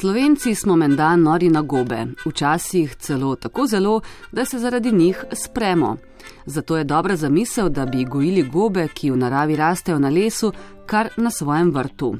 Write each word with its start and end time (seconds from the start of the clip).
Slovenci 0.00 0.54
smo 0.54 0.76
menda 0.76 1.16
nori 1.16 1.48
na 1.48 1.62
gobe, 1.62 2.06
včasih 2.26 2.94
celo 2.94 3.36
tako 3.36 3.66
zelo, 3.66 4.00
da 4.32 4.44
se 4.44 4.58
zaradi 4.58 4.92
njih 4.92 5.24
spremo. 5.32 5.96
Zato 6.46 6.76
je 6.76 6.84
dobra 6.84 7.16
zamisel, 7.16 7.68
da 7.68 7.86
bi 7.86 8.04
gojili 8.04 8.42
gobe, 8.42 8.88
ki 8.94 9.10
v 9.10 9.16
naravi 9.16 9.56
rastejo 9.56 9.98
na 9.98 10.08
lesu, 10.08 10.52
kar 10.86 11.08
na 11.16 11.30
svojem 11.30 11.70
vrtu. 11.70 12.14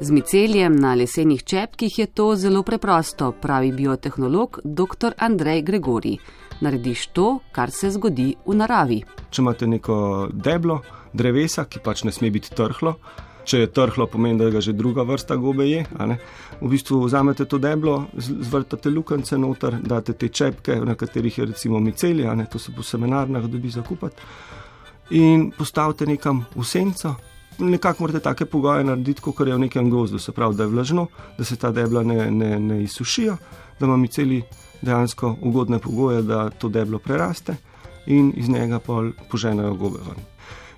Z 0.00 0.10
miceljem 0.10 0.76
na 0.76 0.94
lesenih 0.94 1.44
čepkih 1.44 1.98
je 1.98 2.06
to 2.06 2.36
zelo 2.36 2.62
preprosto, 2.62 3.32
pravi 3.32 3.72
biotehnolog 3.72 4.58
dr. 4.64 5.12
Andrej 5.18 5.62
Gregori. 5.62 6.18
Narediš 6.60 7.06
to, 7.06 7.38
kar 7.52 7.70
se 7.70 7.90
zgodi 7.90 8.34
v 8.46 8.54
naravi. 8.54 9.02
Če 9.30 9.42
imate 9.42 9.66
neko 9.66 10.28
deblo 10.32 10.80
drevesa, 11.12 11.64
ki 11.64 11.84
pač 11.84 12.04
ne 12.04 12.12
sme 12.12 12.30
biti 12.30 12.54
trhlo, 12.56 12.96
če 13.48 13.62
je 13.64 13.70
trhlo, 13.72 14.06
pomeni, 14.10 14.38
da 14.38 14.50
ga 14.52 14.60
že 14.60 14.74
druga 14.76 15.04
vrsta 15.08 15.36
gobe 15.40 15.66
je. 15.68 15.84
V 16.60 16.68
bistvu 16.68 17.00
vzamete 17.06 17.46
to 17.48 17.58
deblo, 17.58 18.08
zvrtate 18.16 18.90
lukance 18.92 19.38
noter, 19.38 19.78
date 19.80 20.12
te 20.12 20.28
čepke, 20.28 20.76
na 20.84 20.94
katerih 20.98 21.38
je 21.38 21.46
recimo 21.52 21.80
miceli, 21.80 22.26
to 22.52 22.58
se 22.58 22.72
po 22.76 22.82
seminarnah 22.82 23.46
dobi 23.48 23.70
zakupati. 23.70 24.22
In 25.10 25.50
postavite 25.56 26.06
nekam 26.06 26.44
v 26.54 26.64
senco. 26.64 27.14
Nekako 27.58 28.04
morate 28.04 28.20
take 28.22 28.46
pogoje 28.46 28.84
narediti, 28.84 29.22
kot 29.24 29.40
je 29.40 29.54
v 29.54 29.58
nekem 29.58 29.88
gozdu, 29.90 30.18
se 30.18 30.32
pravi, 30.32 30.54
da 30.54 30.62
je 30.62 30.70
vlažno, 30.70 31.08
da 31.38 31.44
se 31.44 31.56
ta 31.56 31.72
debla 31.74 32.04
ne, 32.06 32.30
ne, 32.30 32.58
ne 32.60 32.82
izsušijo, 32.84 33.34
da 33.80 33.86
ima 33.86 33.96
miceli 33.96 34.42
dejansko 34.82 35.36
ugodne 35.42 35.78
pogoje, 35.78 36.22
da 36.22 36.50
to 36.50 36.68
deblo 36.68 36.98
preraste 36.98 37.56
in 38.06 38.32
iz 38.36 38.48
njega 38.48 38.78
poženejo 39.30 39.74
gobe 39.74 39.98
ven. 40.06 40.22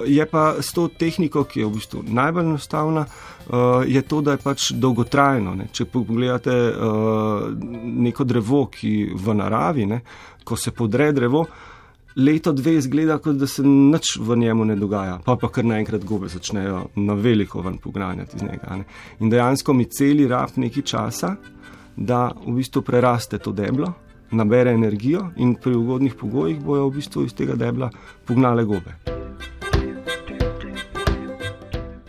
Je 0.07 0.27
pa 0.27 0.55
s 0.63 0.73
to 0.73 0.89
tehniko, 0.89 1.45
ki 1.45 1.61
je 1.61 1.67
v 1.67 1.73
bistvu 1.75 2.03
najbolj 2.09 2.45
enostavna, 2.45 3.05
uh, 3.07 3.83
je 3.87 4.03
to, 4.03 4.21
da 4.21 4.37
je 4.37 4.43
pač 4.45 4.71
dolgotrajno. 4.73 5.55
Ne. 5.55 5.69
Če 5.73 5.87
pogledate 5.91 6.55
uh, 6.71 7.49
neko 8.07 8.24
drevo, 8.24 8.66
ki 8.73 9.11
v 9.15 9.35
naravi, 9.35 9.87
ne, 9.91 10.01
ko 10.45 10.57
se 10.57 10.73
podre 10.77 11.11
drevo, 11.13 11.45
leto 12.16 12.52
dve 12.52 12.74
izgleda, 12.74 13.19
kot 13.23 13.39
da 13.39 13.47
se 13.47 13.63
nič 13.66 14.16
v 14.21 14.37
njemu 14.37 14.65
ne 14.65 14.77
dogaja, 14.77 15.21
pa 15.24 15.37
pa 15.37 15.49
kar 15.49 15.65
naenkrat 15.65 16.05
gobe 16.05 16.29
začnejo 16.29 16.85
na 16.96 17.15
veliko 17.15 17.63
ven 17.63 17.79
pogranjati 17.79 18.37
iz 18.37 18.43
njega. 18.43 18.77
Ne. 18.77 18.85
In 19.21 19.30
dejansko 19.30 19.73
mi 19.73 19.89
celi 19.91 20.29
rab 20.29 20.57
nekaj 20.57 20.83
časa, 20.83 21.35
da 21.96 22.30
v 22.46 22.57
bistvu 22.59 22.83
preraste 22.83 23.39
to 23.39 23.52
deblo. 23.52 23.93
Nabere 24.30 24.71
energijo, 24.71 25.24
in 25.37 25.57
pri 25.59 25.74
ugodnih 25.74 26.15
pogojih 26.15 26.61
bojo 26.63 26.87
v 26.87 27.01
bistvu 27.01 27.24
iz 27.27 27.35
tega 27.35 27.59
debla 27.59 27.91
pognale 28.27 28.65
gobe 28.65 29.20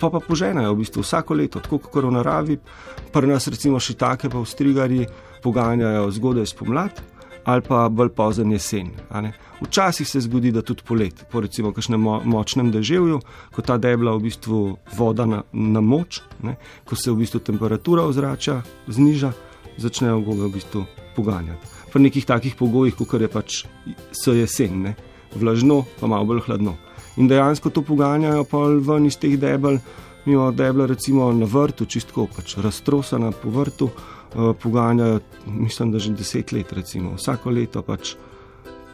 pa 0.02 0.10
pa 0.10 0.20
poženajo 0.20 0.74
v 0.74 0.82
bistvu 0.82 1.06
vsako 1.06 1.38
leto, 1.38 1.62
tako 1.62 1.78
kot 1.78 2.04
v 2.04 2.12
naravi. 2.18 2.58
Pri 3.14 3.30
nas, 3.30 3.48
recimo, 3.48 3.80
šitake 3.80 4.30
pa 4.34 4.42
v 4.42 4.50
strigari 4.50 5.06
poganjajo 5.44 6.10
zgodaj 6.12 6.50
spomlad 6.50 7.02
ali 7.42 7.62
pa 7.66 7.90
bolj 7.90 8.12
pozen 8.14 8.52
jesen. 8.54 8.92
Včasih 9.62 10.06
se 10.08 10.20
zgodi, 10.22 10.52
da 10.52 10.62
tudi 10.62 10.84
polet, 10.86 11.26
po 11.32 11.42
recimo 11.42 11.72
kakšnem 11.74 11.98
mo 12.02 12.20
močnem 12.22 12.70
deževju, 12.70 13.18
ko 13.50 13.62
ta 13.66 13.80
debla 13.82 14.14
v 14.14 14.28
bistvu 14.28 14.60
voda 14.94 15.26
na, 15.26 15.42
na 15.50 15.82
moč, 15.82 16.22
ne? 16.46 16.54
ko 16.86 16.94
se 16.96 17.10
v 17.10 17.18
bistvu 17.24 17.42
temperatura 17.42 18.06
ozračja 18.06 18.62
zniža, 18.86 19.34
začnejo 19.82 20.22
gobe 20.22 20.46
v 20.46 20.54
bistvu 20.54 20.86
poganjati. 21.18 21.66
Pri 21.90 22.06
nekih 22.06 22.30
takih 22.30 22.54
pogojih, 22.54 22.94
kot 22.94 23.18
je 23.22 23.30
pač 23.30 23.64
so 24.14 24.38
jesen, 24.38 24.78
ne? 24.86 24.96
vlažno, 25.34 25.82
pa 25.98 26.06
malo 26.06 26.30
bolj 26.30 26.46
hladno 26.46 26.78
in 27.18 27.28
dejansko 27.28 27.70
to 27.70 27.82
poganjajo 27.82 28.44
pa 28.44 28.58
ven 28.68 29.06
iz 29.06 29.18
teh 29.18 29.40
debel. 29.40 29.80
Mi 30.26 30.34
imamo 30.34 30.52
debla 30.52 30.86
recimo 30.86 31.32
na 31.34 31.46
vrtu, 31.50 31.86
čistko 31.86 32.28
pač 32.36 32.58
raztrosana 32.62 33.32
po 33.32 33.50
vrtu, 33.50 33.90
uh, 33.90 34.52
poganjajo, 34.64 35.20
mislim, 35.48 35.92
da 35.92 36.00
že 36.00 36.12
deset 36.14 36.52
let, 36.52 36.74
recimo. 36.74 37.16
vsako 37.16 37.50
leto 37.50 37.82
pač 37.82 38.16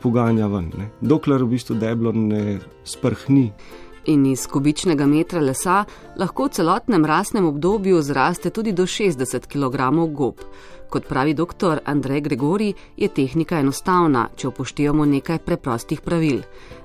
poganja 0.01 0.47
ven, 0.47 0.71
ne. 0.77 0.89
dokler 1.01 1.43
v 1.43 1.47
bistvu 1.47 1.75
deblo 1.75 2.11
ne 2.11 2.59
sprhni. 2.85 3.51
In 4.07 4.25
iz 4.25 4.45
kubičnega 4.47 5.05
metra 5.05 5.41
lesa 5.43 5.81
lahko 6.15 6.45
v 6.45 6.53
celotnem 6.55 7.05
rasnem 7.05 7.45
obdobju 7.45 8.01
zraste 8.01 8.49
tudi 8.49 8.71
do 8.71 8.85
60 8.87 9.47
kg 9.51 9.89
gob. 10.15 10.43
Kot 10.89 11.07
pravi 11.07 11.33
dr. 11.33 11.81
Andrej 11.85 12.21
Gregori, 12.21 12.73
je 12.97 13.07
tehnika 13.07 13.59
enostavna, 13.59 14.29
če 14.35 14.47
upoštevamo 14.47 15.05
nekaj 15.05 15.39
preprostih 15.39 16.01
pravil. 16.01 16.39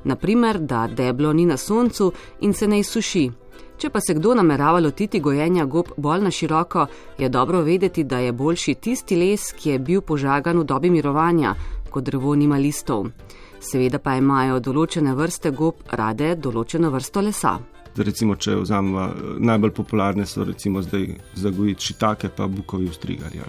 Naprimer, 0.05 0.59
da 0.59 0.89
deblo 0.91 1.33
ni 1.33 1.47
na 1.47 1.57
soncu 1.57 2.13
in 2.41 2.55
se 2.55 2.67
ne 2.67 2.81
izsuši. 2.83 3.31
Če 3.79 3.91
pa 3.91 4.01
se 4.01 4.15
kdo 4.15 4.35
namerava 4.35 4.81
lotiti 4.81 5.21
gojenja 5.21 5.65
gob 5.65 5.95
bolj 5.97 6.27
na 6.27 6.31
široko, 6.31 6.87
je 7.19 7.29
dobro 7.29 7.63
vedeti, 7.63 8.05
da 8.05 8.19
je 8.19 8.33
boljši 8.33 8.75
tisti 8.75 9.17
les, 9.17 9.53
ki 9.53 9.71
je 9.71 9.79
bil 9.79 10.01
požagan 10.01 10.59
v 10.59 10.65
dobi 10.65 10.91
mirovanja, 10.91 11.55
ko 11.91 12.01
drevo 12.01 12.35
nima 12.35 12.59
listov. 12.59 13.07
Seveda 13.63 13.99
pa 14.03 14.17
imajo 14.19 14.59
določene 14.61 15.15
vrste 15.15 15.53
gob 15.55 15.85
rade 15.91 16.35
določeno 16.37 16.91
vrsto 16.91 17.23
lesa. 17.23 17.59
Recimo, 17.97 18.35
če 18.41 18.57
vzamemo 18.63 19.39
najbolj 19.45 19.73
popularne, 19.77 20.27
so 20.27 20.45
recimo 20.49 20.83
zdaj 20.83 21.07
zagojiti 21.37 21.93
šitake, 21.93 22.33
pa 22.37 22.49
bukovi 22.49 22.89
ustrigari 22.89 23.43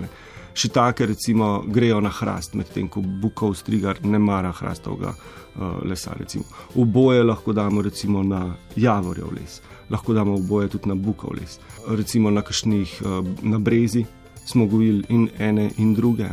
šitake 0.54 1.06
recimo 1.06 1.64
grejo 1.68 2.02
na 2.02 2.10
hrast, 2.10 2.54
medtem 2.54 2.88
ko 2.88 3.02
bukov 3.02 3.56
strigar 3.56 4.06
ne 4.06 4.20
mara 4.20 4.52
hrastovega 4.52 5.14
uh, 5.14 5.84
lesa. 5.84 6.14
Recimo. 6.20 6.44
V 6.76 6.86
boje 6.86 7.24
lahko 7.24 7.54
damo 7.54 7.82
recimo 7.82 8.24
na 8.24 8.56
javorjev 8.76 9.34
les, 9.34 9.62
lahko 9.90 10.14
damo 10.14 10.36
v 10.38 10.48
boje 10.48 10.70
tudi 10.70 10.90
na 10.90 10.96
bukov 10.96 11.34
les. 11.40 11.60
Recimo 11.88 12.32
na 12.32 12.42
kašnih 12.42 13.02
uh, 13.02 13.26
na 13.42 13.60
brezi 13.60 14.06
smo 14.46 14.66
gojili 14.66 15.06
in 15.10 15.30
ene 15.40 15.72
in 15.78 15.94
druge. 15.94 16.28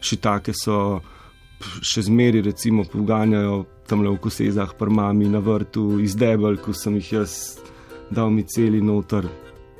Šitake 0.00 0.52
so 0.52 1.00
še 1.82 2.06
zmeri 2.08 2.42
recimo 2.42 2.84
poganjajo 2.84 3.64
tam 3.88 4.02
le 4.02 4.10
v 4.10 4.20
kosezah, 4.22 4.74
prmami 4.78 5.28
na 5.28 5.40
vrtu, 5.42 6.00
iz 6.00 6.16
debel, 6.16 6.56
ko 6.62 6.72
sem 6.72 6.96
jih 7.00 7.12
jaz 7.20 7.58
dal 8.12 8.30
mi 8.30 8.44
celi 8.44 8.80
noter 8.82 9.26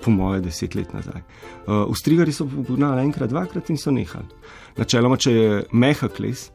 po 0.03 0.11
moje, 0.11 0.41
deset 0.43 0.75
let 0.75 0.93
nazaj. 0.93 1.23
Uh, 1.67 1.87
v 1.87 1.97
strigari 1.97 2.33
so 2.35 2.47
pognali 2.47 3.05
enkrat, 3.07 3.31
dvakrat 3.31 3.71
in 3.71 3.79
so 3.79 3.93
nehali. 3.95 4.27
Načeloma, 4.77 5.19
če 5.21 5.33
je 5.33 5.61
mehak 5.73 6.19
les, 6.21 6.49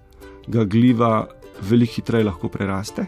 ga 0.52 0.66
gliva 0.68 1.28
veliko 1.64 2.00
hitreje 2.00 2.28
lahko 2.28 2.52
preraste, 2.52 3.08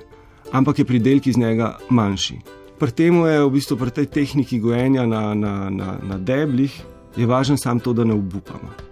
ampak 0.55 0.79
je 0.79 0.87
pridelek 0.87 1.27
iz 1.27 1.37
njega 1.37 1.75
manjši. 1.89 2.39
Pri 2.79 2.95
tem 2.95 3.17
je 3.27 3.41
v 3.43 3.51
bistvu 3.51 3.75
pri 3.75 3.91
tej 3.91 4.07
tehniki 4.07 4.61
gojenja 4.63 5.03
na, 5.05 5.33
na, 5.35 5.55
na, 5.69 5.97
na 5.99 6.17
deblih, 6.17 6.71
je 7.17 7.27
važno 7.27 7.57
samo 7.59 7.83
to, 7.83 7.93
da 7.93 8.05
ne 8.07 8.15
obupamo. 8.15 8.88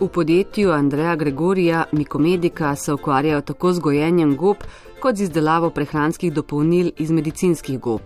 V 0.00 0.08
podjetju 0.08 0.70
Andreja 0.70 1.16
Gregorija 1.16 1.84
Mikomedika 1.92 2.76
se 2.76 2.92
ukvarjajo 2.92 3.40
tako 3.40 3.72
z 3.72 3.78
gojenjem 3.78 4.36
gob, 4.36 4.56
kot 5.00 5.16
z 5.16 5.22
izdelavo 5.22 5.70
prehranskih 5.70 6.32
dopolnil 6.32 6.90
iz 6.96 7.10
medicinskih 7.10 7.80
gob. 7.80 8.00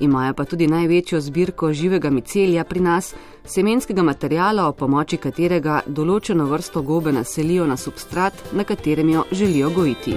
Imajo 0.00 0.34
pa 0.34 0.44
tudi 0.44 0.66
največjo 0.66 1.20
zbirko 1.20 1.72
živega 1.72 2.10
micelja 2.10 2.64
pri 2.64 2.80
nas, 2.80 3.14
semenskega 3.44 4.02
materijala, 4.02 4.68
o 4.68 4.72
pomoči 4.72 5.16
katerega 5.16 5.80
določeno 5.86 6.44
vrsto 6.44 6.82
gobe 6.82 7.12
naselijo 7.12 7.66
na 7.66 7.76
substrat, 7.76 8.34
na 8.52 8.64
katerem 8.64 9.08
jo 9.08 9.24
želijo 9.32 9.70
gojiti. 9.70 10.16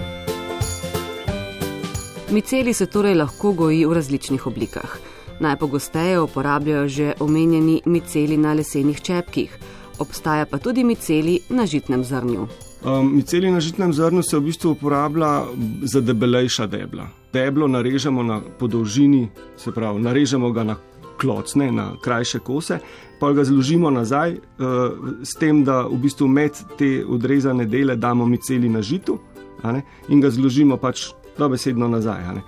Miceli 2.31 2.73
se 2.73 2.85
torej 2.85 3.15
lahko 3.15 3.53
goji 3.53 3.85
v 3.85 3.93
različnih 3.93 4.47
oblikah. 4.47 4.97
Najpogosteje 5.39 6.19
uporabljajo 6.19 6.87
že 6.87 7.13
omenjeni 7.19 7.81
miceli 7.85 8.37
na 8.37 8.53
lesenih 8.53 9.01
čepkih 9.01 9.59
obstaja 10.01 10.45
pa 10.45 10.57
tudi 10.57 10.83
miceli 10.83 11.39
na 11.49 11.65
žitnem 11.65 12.03
zrnju. 12.03 12.47
Um, 12.81 13.15
miceli 13.15 13.51
na 13.51 13.59
žitnem 13.59 13.93
zrnu 13.93 14.23
se 14.23 14.37
v 14.37 14.41
bistvu 14.41 14.71
uporablja 14.71 15.43
za 15.83 16.01
debelejša 16.01 16.67
debla. 16.67 17.07
Deblo 17.33 17.67
narežemo 17.67 18.23
na 18.23 18.41
podolžini, 18.59 19.29
se 19.57 19.71
pravi, 19.71 20.01
narežemo 20.01 20.51
ga 20.51 20.63
na 20.63 20.75
klocne, 21.21 21.71
na 21.71 21.91
krajše 22.01 22.39
kose, 22.39 22.79
pa 23.19 23.31
ga 23.31 23.43
zložimo 23.43 23.91
nazaj, 23.91 24.33
uh, 24.33 25.21
s 25.23 25.37
tem, 25.39 25.63
da 25.63 25.83
v 25.85 26.01
bistvu 26.01 26.27
med 26.27 26.57
te 26.77 27.05
odrezane 27.05 27.65
dele 27.65 27.95
damo 27.95 28.25
miceli 28.25 28.69
na 28.69 28.81
žitu 28.81 29.19
in 30.09 30.21
ga 30.21 30.29
zložimo 30.29 30.77
pač 30.77 31.11
dobesedno 31.37 31.87
nazaj. 31.87 32.41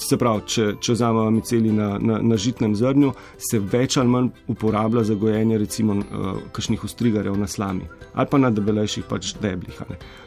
Se 0.00 0.16
pravi, 0.16 0.42
če, 0.48 0.66
če 0.80 0.94
vzamemo 0.96 1.30
miceli 1.34 1.72
na, 1.76 1.90
na, 2.00 2.18
na 2.24 2.36
žitnem 2.40 2.72
zrnju, 2.76 3.12
se 3.36 3.60
več 3.60 3.98
ali 4.00 4.08
manj 4.08 4.30
uporablja 4.48 5.04
za 5.04 5.14
gojenje 5.14 5.58
recimo 5.60 5.98
uh, 6.00 6.38
kakšnih 6.56 6.84
ostrigarjev 6.88 7.36
na 7.36 7.48
slami 7.50 7.84
ali 8.14 8.26
pa 8.30 8.38
na 8.38 8.50
debelejših 8.50 9.04
pač 9.08 9.34
deblih. 9.40 9.76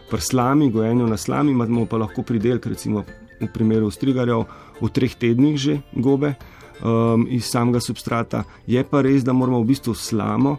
Pri 0.09 0.21
slami, 0.21 0.69
gojenju 0.71 1.07
na 1.07 1.17
slami 1.17 1.51
imamo 1.51 1.85
pa 1.89 1.97
lahko 1.97 2.23
pridelek, 2.23 2.65
recimo 2.71 3.03
v 3.41 3.49
primeru 3.53 3.89
ostrigarjev, 3.91 4.45
v 4.79 4.89
treh 4.93 5.15
tednih 5.19 5.57
že 5.59 5.79
gobe 5.93 6.35
um, 6.81 7.27
iz 7.29 7.49
samega 7.49 7.81
substrata. 7.83 8.43
Je 8.67 8.83
pa 8.83 9.01
res, 9.03 9.23
da 9.23 9.33
moramo 9.33 9.63
v 9.63 9.73
bistvu 9.73 9.95
slamo. 9.95 10.57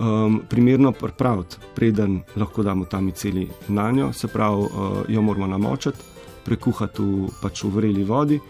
Um, 0.00 0.38
primerno 0.48 0.94
pripraviti, 0.96 1.58
preden 1.76 2.20
lahko 2.38 2.62
damo 2.64 2.86
tam 2.88 3.10
miceli 3.10 3.48
na 3.68 3.90
njo, 3.90 4.12
se 4.16 4.30
pravi, 4.32 4.62
uh, 4.62 5.02
jo 5.08 5.20
moramo 5.22 5.50
namočiti, 5.50 5.98
prekuhati 6.44 7.02
v, 7.02 7.28
pač 7.42 7.64
v 7.64 7.74
vreli 7.74 8.04
vodi, 8.04 8.40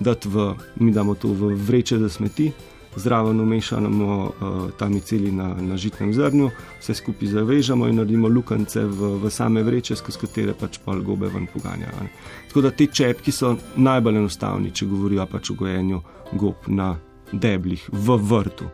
v, 0.00 0.54
mi 0.80 0.92
damo 0.92 1.14
to 1.14 1.28
v 1.28 1.54
vreče 1.54 1.98
za 1.98 2.08
smeti, 2.08 2.52
zraven 2.96 3.40
umešamo 3.40 4.24
uh, 4.24 4.70
ta 4.78 4.88
miceli 4.88 5.32
na, 5.32 5.54
na 5.54 5.76
žitnem 5.76 6.12
zrnju, 6.14 6.50
vse 6.80 6.94
skupaj 6.94 7.28
zavežemo 7.28 7.88
in 7.88 7.96
naredimo 7.96 8.28
lukance 8.28 8.84
v, 8.84 9.18
v 9.22 9.30
same 9.30 9.62
vreče, 9.62 9.96
skozi 9.96 10.18
katere 10.18 10.54
pač 10.54 10.78
pol 10.84 11.02
gobe 11.02 11.28
ven 11.28 11.46
poganjajo. 11.52 12.08
Tako 12.48 12.60
da 12.60 12.70
te 12.70 12.86
čepki 12.86 13.32
so 13.32 13.56
najbolj 13.76 14.18
enostavni, 14.18 14.72
če 14.74 14.86
govorijo 14.86 15.26
pač 15.26 15.50
o 15.50 15.54
gojenju 15.54 16.00
gob 16.32 16.66
na 16.66 16.94
deblih 17.32 17.88
v 17.92 18.18
vrtu. 18.30 18.70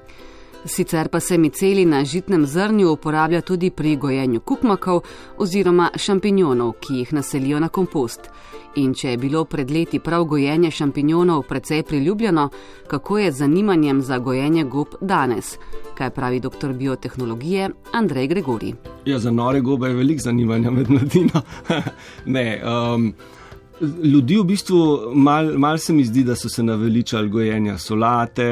Sicer 0.65 1.09
pa 1.09 1.21
se 1.21 1.39
miceli 1.39 1.85
na 1.85 2.05
žitnem 2.05 2.47
zrnju 2.47 2.91
uporablja 2.91 3.41
tudi 3.41 3.71
pri 3.71 3.97
gojenju 3.97 4.41
kukmakov 4.41 5.03
oziroma 5.39 5.91
šampinjonov, 5.97 6.73
ki 6.81 6.95
jih 6.95 7.13
naselijo 7.13 7.61
na 7.61 7.69
kompost. 7.69 8.31
In 8.75 8.95
če 8.95 9.11
je 9.11 9.19
bilo 9.19 9.45
pred 9.45 9.71
leti 9.71 10.01
prav 10.01 10.25
gojenje 10.25 10.71
šampinjonov 10.71 11.43
precej 11.49 11.83
priljubljeno, 11.83 12.49
kako 12.89 13.19
je 13.19 13.33
z 13.33 13.37
zanimanjem 13.37 14.01
za 14.03 14.19
gojenje 14.19 14.65
gob 14.65 14.97
danes? 15.01 15.59
Kaj 15.95 16.11
pravi 16.11 16.41
dr. 16.41 16.73
biotehnologije 16.73 17.71
Andrej 17.93 18.27
Gregori? 18.27 18.75
Ja, 19.05 19.19
za 19.19 19.31
nore 19.31 19.61
gobe 19.61 19.89
je 19.89 19.95
veliko 19.95 20.23
zanimanja 20.23 20.71
med 20.71 20.91
mladino. 20.91 21.43
ne, 22.35 22.63
um, 22.65 23.15
Ljudi 23.83 24.37
v 24.39 24.45
bistvu 24.45 25.11
malo 25.15 25.59
mal 25.59 25.79
se 25.79 25.93
mi 25.93 26.05
zdi, 26.05 26.23
da 26.25 26.37
so 26.37 26.49
se 26.49 26.63
naveličali 26.63 27.29
gojenja 27.29 27.79
solate 27.79 28.47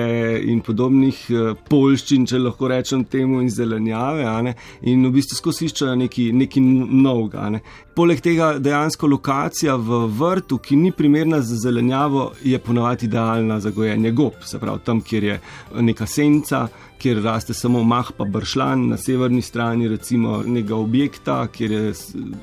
in 0.45 0.61
podobnih 0.61 1.21
eh, 1.31 1.53
polščin, 1.69 2.27
če 2.27 2.41
lahko 2.43 2.69
rečem 2.69 3.05
temu, 3.05 3.39
in 3.41 3.51
zelenjave, 3.51 4.55
in 4.83 5.07
v 5.07 5.13
bistvu 5.15 5.39
skozi 5.39 5.69
iščejo 5.71 5.95
nekaj 5.95 6.63
novega. 6.63 7.49
Ne. 7.55 7.63
Poleg 7.95 8.21
tega 8.25 8.57
dejansko 8.59 9.07
lokacija 9.07 9.77
v 9.77 10.07
vrtu, 10.19 10.59
ki 10.59 10.77
ni 10.77 10.91
primerna 10.91 11.39
za 11.41 11.57
zelenjavo, 11.69 12.33
je 12.43 12.59
ponovadi 12.59 13.07
idealna 13.07 13.61
za 13.61 13.71
gojenje 13.71 14.11
gob, 14.11 14.43
se 14.45 14.59
pravi 14.59 14.83
tam, 14.85 15.01
kjer 15.07 15.25
je 15.25 15.41
neka 15.87 16.07
senca. 16.07 16.67
Kjer 17.03 17.23
raste 17.23 17.55
samo 17.55 17.83
mah, 17.85 18.13
pa 18.17 18.25
bršljan 18.25 18.89
na 18.89 18.97
severni 18.97 19.43
strani, 19.43 19.89
recimo 19.89 20.43
nekega 20.47 20.77
objekta, 20.77 21.47
kjer 21.51 21.73
je 21.73 21.93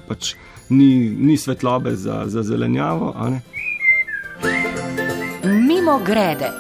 pač 0.08 0.34
ni, 0.70 1.10
ni 1.10 1.38
svetlobe 1.38 1.96
za, 1.96 2.24
za 2.28 2.44
zelenjavo. 2.44 3.14
Mimo 5.44 6.00
grede. 6.06 6.52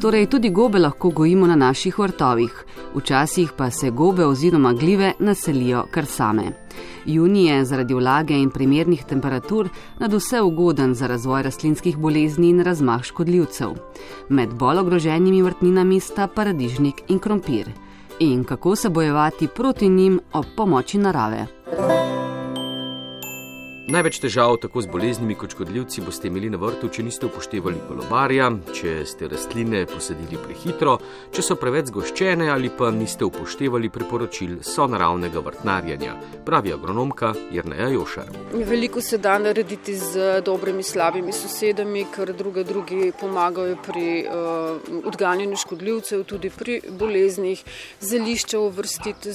Torej, 0.00 0.26
tudi 0.26 0.50
gobe 0.50 0.78
lahko 0.78 1.10
gojimo 1.10 1.46
na 1.46 1.56
naših 1.56 1.98
vrtovih, 1.98 2.64
včasih 2.94 3.52
pa 3.56 3.70
se 3.70 3.90
gobe 3.90 4.26
oziroma 4.26 4.72
gljive 4.72 5.12
naselijo 5.18 5.86
kar 5.90 6.06
same. 6.06 6.52
Juni 7.06 7.46
je 7.46 7.64
zaradi 7.64 7.94
vlage 7.94 8.34
in 8.34 8.50
primernih 8.50 9.04
temperatur 9.04 9.68
nad 9.98 10.12
vse 10.12 10.42
ugoden 10.42 10.94
za 10.94 11.06
razvoj 11.06 11.42
rastlinskih 11.42 11.96
bolezni 11.96 12.48
in 12.48 12.60
razmah 12.60 13.02
škodljivcev. 13.02 13.70
Med 14.28 14.54
bolj 14.54 14.78
ogroženimi 14.78 15.42
vrtninami 15.42 16.00
sta 16.00 16.26
paradižnik 16.26 17.02
in 17.08 17.18
krompir. 17.18 17.70
In 18.18 18.44
kako 18.44 18.76
se 18.76 18.88
bojevati 18.88 19.48
proti 19.48 19.88
njim 19.88 20.20
ob 20.32 20.44
pomoči 20.56 20.98
narave. 20.98 21.46
Največ 23.88 24.18
težav 24.20 24.58
tako 24.60 24.82
z 24.84 24.90
boleznimi 24.92 25.34
kot 25.34 25.54
škodljivci 25.54 26.02
boste 26.04 26.28
imeli 26.28 26.50
na 26.52 26.58
vrtu, 26.60 26.88
če 26.92 27.02
niste 27.02 27.24
upoštevali 27.26 27.80
kolobarja, 27.88 28.50
če 28.76 28.92
ste 29.08 29.28
rastline 29.32 29.80
posadili 29.88 30.36
prehitro, 30.38 30.98
če 31.32 31.42
so 31.42 31.56
preveč 31.58 31.88
zgoščene 31.88 32.50
ali 32.52 32.68
pa 32.70 32.90
niste 32.94 33.24
upoštevali 33.24 33.88
priporočil 33.90 34.58
sonaravnega 34.66 35.40
vrtnarjanja, 35.42 36.12
pravi 36.46 36.74
agronomka 36.76 37.32
Jrneja 37.50 37.88
Jošar. 37.94 38.28
Veliko 38.52 39.00
se 39.00 39.18
da 39.18 39.38
narediti 39.40 39.96
z 39.96 40.28
dobrimi, 40.44 40.84
slabimi 40.84 41.32
sosedami, 41.32 42.04
ker 42.14 42.34
druge 42.36 42.66
drugi 42.68 43.10
pomagajo 43.20 43.74
pri 43.86 44.06
uh, 44.28 45.02
odganjanju 45.08 45.56
škodljivcev, 45.64 46.26
tudi 46.28 46.52
pri 46.52 46.78
boleznih. 46.90 47.64
Zelišča 48.00 48.60
uvrstiti 48.60 49.34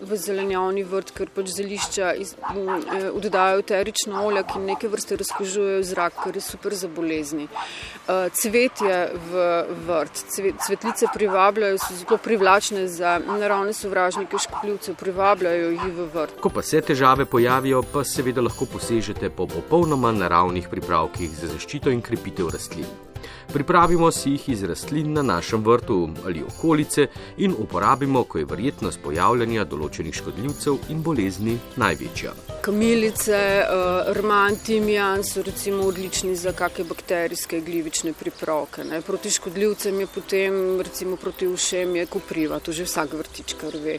v 0.00 0.20
zelenjavni 0.20 0.84
vrt, 0.86 1.14
ker 1.16 1.32
pač 1.34 1.50
zelišča 1.56 2.14
iz, 2.20 2.36
um, 2.52 2.72
oddajo 3.16 3.66
terič 3.66 3.85
eterična 3.86 4.22
olja, 4.26 4.42
ki 4.42 4.58
neke 4.58 4.88
vrste 4.88 5.16
razkožujejo 5.16 5.82
zrak, 5.82 6.14
kar 6.24 6.36
je 6.36 6.40
super 6.42 6.74
za 6.74 6.88
bolezni. 6.88 7.46
Uh, 7.46 8.26
cvetje 8.32 9.10
v 9.30 9.46
vrt, 9.86 10.24
cvetlice 10.66 11.06
privabljajo, 11.14 11.78
so 11.78 11.94
zelo 11.94 12.18
privlačne 12.18 12.88
za 12.88 13.18
naravne 13.18 13.72
sovražnike, 13.72 14.38
škodljivce 14.42 14.94
privabljajo 14.94 15.70
jih 15.70 15.88
v 15.94 16.10
vrt. 16.14 16.38
Ko 16.40 16.50
pa 16.50 16.62
se 16.62 16.80
težave 16.80 17.24
pojavijo, 17.24 17.82
pa 17.92 18.04
seveda 18.04 18.42
lahko 18.42 18.66
posežete 18.66 19.30
po 19.30 19.46
popolnoma 19.46 20.12
naravnih 20.12 20.68
pripravkih 20.70 21.30
za 21.30 21.54
zaščito 21.54 21.90
in 21.90 22.02
krepitev 22.02 22.50
rastlin. 22.50 23.05
Pripravimo 23.52 24.10
si 24.10 24.30
jih 24.30 24.48
iz 24.48 24.62
rastlin 24.62 25.12
na 25.12 25.22
našem 25.22 25.64
vrtu 25.64 26.08
ali 26.24 26.42
okolice 26.42 27.06
in 27.36 27.54
uporabimo, 27.58 28.24
ko 28.24 28.38
je 28.38 28.44
verjetnost 28.44 29.00
pojavljanja 29.04 29.64
določenih 29.64 30.14
škodljivcev 30.14 30.90
in 30.90 31.02
bolezni 31.02 31.58
največja. 31.76 32.32
Kamilice, 32.66 33.38
uh, 33.62 34.10
rman, 34.18 34.56
timijan 34.66 35.24
so 35.24 35.42
recimo 35.46 35.86
odlični 35.86 36.34
za 36.36 36.52
kakšne 36.52 36.84
bakterijske 36.84 37.60
glivične 37.60 38.12
pripravke. 38.12 38.84
Ne. 38.84 39.00
Proti 39.06 39.30
škodljivcem 39.30 40.00
je 40.00 40.06
potem, 40.06 40.80
recimo 40.80 41.16
proti 41.16 41.46
ušem, 41.46 41.96
je 41.96 42.06
kopriva, 42.06 42.58
to 42.58 42.72
že 42.72 42.84
vsak 42.84 43.14
vrtičkar 43.14 43.78
ve. 43.84 43.98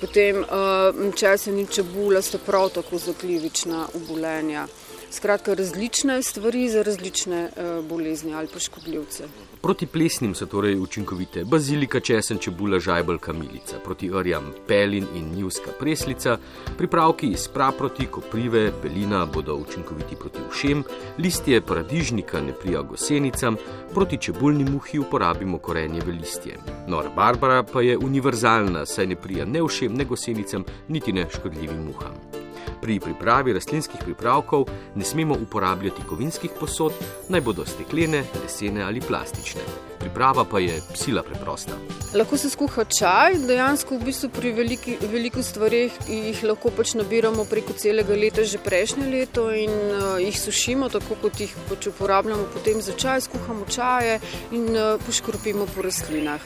Potem 0.00 0.42
uh, 0.42 1.14
česen 1.14 1.58
in 1.58 1.66
čebula 1.66 2.22
sta 2.22 2.38
prav 2.38 2.70
tako 2.74 2.98
za 2.98 3.14
glivična 3.20 3.86
obolenja. 3.94 4.66
Skratka, 5.10 5.54
različne 5.54 6.22
stvari 6.22 6.68
za 6.68 6.82
različne 6.82 7.48
uh, 7.48 7.84
bolezni 7.84 8.34
ali 8.34 8.48
pa 8.52 8.58
škodljivce. 8.58 9.24
Proti 9.60 9.86
plesnim 9.86 10.34
so 10.34 10.46
torej 10.46 10.76
učinkovite 10.80 11.44
bazilika, 11.44 12.00
česen, 12.00 12.38
čebula, 12.38 12.78
žajbel, 12.78 13.18
kamilica, 13.18 13.78
proti 13.84 14.10
rjam, 14.22 14.52
pelin 14.66 15.06
in 15.16 15.32
njivska 15.34 15.70
preslica, 15.78 16.38
pripravki 16.76 17.26
iz 17.26 17.48
praproti, 17.48 18.06
koprive, 18.06 18.72
pelina 18.82 19.26
bodo 19.26 19.54
učinkoviti 19.54 20.16
proti 20.16 20.38
ušem, 20.50 20.84
listje 21.18 21.60
paradižnika 21.60 22.40
ne 22.40 22.52
prija 22.52 22.82
gosenicam, 22.82 23.56
proti 23.94 24.18
čebulni 24.18 24.64
muhi 24.64 24.98
uporabimo 24.98 25.58
korenjeve 25.58 26.12
listje. 26.12 26.58
Nora 26.86 27.10
Barbara 27.16 27.62
pa 27.62 27.80
je 27.80 27.98
univerzalna, 27.98 28.86
saj 28.86 29.06
ne 29.06 29.16
prija 29.16 29.44
ne 29.44 29.62
ušem, 29.62 29.94
ne 29.94 30.04
gosenicam, 30.04 30.64
niti 30.88 31.12
ne 31.12 31.26
škodljivim 31.30 31.86
muham. 31.86 32.47
Pri 32.80 33.00
pripravi 33.00 33.52
rastlinskih 33.52 34.00
pripravkov 34.04 34.66
ne 34.94 35.04
smemo 35.04 35.34
uporabljati 35.34 36.06
kovinskih 36.08 36.50
posod, 36.60 36.92
naj 37.28 37.40
bodo 37.40 37.66
steklene, 37.66 38.24
lesene 38.42 38.82
ali 38.82 39.00
plastične. 39.00 39.97
Priprava 39.98 40.44
pa 40.44 40.58
je 40.58 40.80
sila 40.94 41.22
preprosta. 41.22 41.74
Lahko 42.14 42.38
se 42.38 42.50
skuha 42.50 42.84
čaj, 42.98 43.34
dejansko 43.48 43.98
v 43.98 44.06
bistvu 44.08 44.30
pri 44.32 44.52
veliki, 44.56 44.96
veliko 45.12 45.42
stvarih 45.42 45.92
jih 46.08 46.42
lahko 46.46 46.70
pač 46.72 46.94
nabiramo 46.96 47.44
preko 47.50 47.74
celega 47.76 48.16
leta, 48.16 48.44
že 48.48 48.62
prejšnje 48.62 49.08
leto 49.10 49.48
in 49.52 49.70
uh, 49.70 50.16
jih 50.22 50.40
sušimo, 50.40 50.88
tako 50.94 51.18
kot 51.22 51.40
jih 51.42 51.52
pač 51.68 51.90
uporabljamo 51.90 52.48
potem 52.54 52.80
za 52.80 52.96
čaj, 52.96 53.26
skuhamo 53.28 53.66
čaje 53.68 54.20
in 54.56 54.70
uh, 54.72 54.96
poškropimo 55.04 55.66
po 55.74 55.84
rastlinah. 55.84 56.40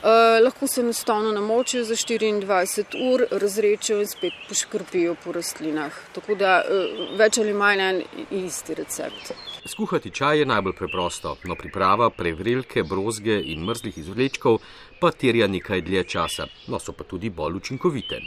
Uh, 0.00 0.38
lahko 0.44 0.66
se 0.66 0.80
enostavno 0.80 1.32
namočijo 1.32 1.84
za 1.84 1.94
24 1.94 2.84
ur, 3.12 3.26
razrečijo 3.30 4.00
in 4.00 4.08
spet 4.08 4.32
poškropijo 4.48 5.14
po 5.24 5.32
rastlinah. 5.32 5.92
Tako 6.14 6.34
da 6.34 6.62
uh, 6.62 7.16
več 7.18 7.38
ali 7.38 7.52
manj 7.52 7.88
en 7.88 8.02
isti 8.30 8.78
recept. 8.78 9.49
Skuhati 9.64 10.10
čaj 10.10 10.38
je 10.38 10.46
najbolj 10.46 10.72
preprosto, 10.72 11.36
no 11.44 11.54
priprava 11.54 12.10
prevrelke, 12.10 12.82
brozge 12.82 13.36
in 13.52 13.64
mrzlih 13.64 13.98
izvlečkov 13.98 14.58
pa 15.00 15.10
terja 15.12 15.46
nekaj 15.46 15.82
dlje 15.84 16.04
časa, 16.14 16.46
no 16.68 16.78
so 16.80 16.92
pa 16.96 17.04
tudi 17.04 17.30
bolj 17.30 17.58
učinkovite. 17.60 18.22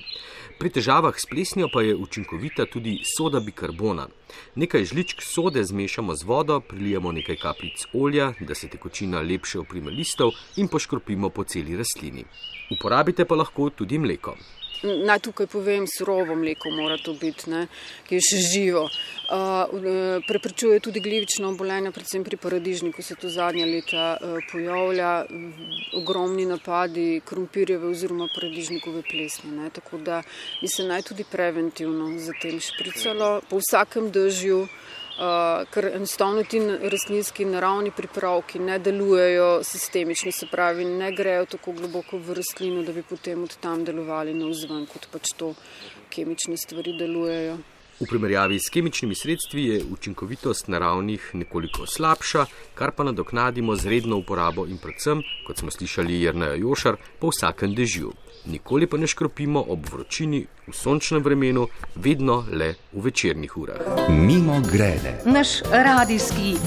Pri 0.60 0.70
težavah 0.70 1.18
s 1.18 1.25
plesnjo 1.25 1.72
pa 1.74 1.82
je 1.82 1.96
učinkovita 1.96 2.66
tudi 2.70 3.00
soda 3.18 3.40
bikarbona. 3.40 4.08
Nekaj 4.56 4.86
žličk 4.86 5.22
sode 5.25 5.63
zmešamo 5.63 6.16
z 6.16 6.24
vodo, 6.24 6.60
prilijemo 6.60 7.12
nekaj 7.12 7.42
kapljic 7.42 7.86
olja, 7.94 8.34
da 8.40 8.56
se 8.56 8.70
tekočina 8.70 9.22
lepše 9.22 9.60
oprime 9.60 9.92
listov 9.92 10.38
in 10.58 10.68
poškropimo 10.68 11.30
po 11.30 11.44
celi 11.44 11.78
rastlini. 11.78 12.25
Uporabite 12.78 13.25
pa 13.25 13.36
lahko 13.36 13.70
tudi 13.70 13.98
mleko 13.98 14.38
naj 14.84 15.20
tukaj 15.20 15.48
povem, 15.48 15.86
surovo 15.88 16.36
mleko 16.36 16.72
mora 16.72 16.98
to 16.98 17.13
biti, 17.13 17.50
ne, 17.50 17.68
ki 18.08 18.20
je 18.20 18.24
še 18.30 18.40
živo. 18.52 18.84
Uh, 19.34 20.20
preprečuje 20.28 20.80
tudi 20.84 21.02
glivično 21.04 21.50
obolenje, 21.54 21.94
predvsem 21.96 22.25
pri 22.28 22.38
paradižniku 22.38 23.02
se 23.02 23.16
to 23.16 23.32
zadnja 23.32 23.66
leta 23.66 24.08
uh, 24.18 24.40
pojavlja, 24.52 25.12
ogromni 26.00 26.46
napadi 26.46 27.22
krompirjeve 27.25 27.88
oziroma 27.90 28.28
paradižnikove 28.36 29.06
plesne. 29.10 29.54
Ne, 29.54 29.70
tako 29.74 30.02
da 30.04 30.22
bi 30.62 30.68
se 30.68 30.84
naj 30.84 31.08
tudi 31.10 31.24
preventivno 31.24 32.12
za 32.20 32.36
tem 32.42 32.60
špricalo 32.60 33.40
po 33.50 33.62
vsakem 33.63 34.12
dežju. 34.12 34.66
Uh, 34.68 35.02
ker 35.74 35.86
enostavno 35.93 36.43
ti 36.43 36.60
rastlinski 36.82 37.46
naravni 37.46 37.91
pripravki 37.91 38.60
ne 38.60 38.79
delujejo 38.79 39.63
sistemično, 39.63 40.32
se 40.32 40.48
pravi, 40.51 40.86
ne 40.86 41.12
grejo 41.12 41.46
tako 41.46 41.72
globoko 41.72 42.17
v 42.17 42.34
rastlino, 42.39 42.82
da 42.84 42.91
bi 42.91 43.03
potem 43.03 43.43
od 43.43 43.58
tam 43.62 43.86
delovali 43.86 44.34
na 44.34 44.50
vzven, 44.50 44.88
kot 44.89 45.08
pač 45.12 45.36
to 45.38 45.53
kemične 46.10 46.58
stvari 46.58 46.98
delujejo. 46.98 47.58
V 48.00 48.05
primerjavi 48.09 48.59
s 48.59 48.69
kemičnimi 48.69 49.15
sredstvi 49.15 49.63
je 49.63 49.81
učinkovitost 49.91 50.67
naravnih 50.67 51.29
nekoliko 51.33 51.85
slabša, 51.88 52.45
kar 52.75 52.91
pa 52.91 53.03
nadoknadimo 53.03 53.75
z 53.75 53.89
redno 53.89 54.17
uporabo 54.17 54.65
in 54.65 54.77
predvsem, 54.77 55.21
kot 55.47 55.57
smo 55.57 55.71
slišali 55.71 56.21
Jrnaja 56.21 56.55
Jošar, 56.55 56.97
po 57.19 57.29
vsakem 57.29 57.75
dežju. 57.75 58.13
Nikoli 58.45 58.88
pa 58.88 58.97
ne 58.97 59.07
škropimo 59.07 59.65
ob 59.67 59.85
vročini 59.91 60.45
v 60.67 60.73
sončnem 60.75 61.23
vremenu, 61.23 61.67
vedno 61.95 62.43
le 62.51 62.73
v 62.93 63.05
večernih 63.05 63.57
urah. 63.57 64.09
Mimo 64.09 64.62
grede. 64.71 65.21
Naš 65.25 65.62
radijski 65.71 66.57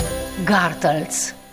gartalc. 0.47 1.46